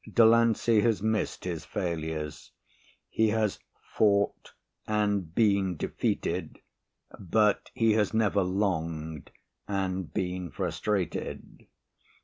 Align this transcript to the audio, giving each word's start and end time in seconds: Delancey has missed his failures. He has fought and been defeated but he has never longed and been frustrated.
Delancey 0.11 0.79
has 0.81 1.03
missed 1.03 1.43
his 1.43 1.63
failures. 1.63 2.49
He 3.07 3.29
has 3.29 3.59
fought 3.93 4.51
and 4.87 5.35
been 5.35 5.77
defeated 5.77 6.57
but 7.19 7.69
he 7.75 7.93
has 7.93 8.11
never 8.11 8.41
longed 8.41 9.29
and 9.67 10.11
been 10.11 10.49
frustrated. 10.49 11.67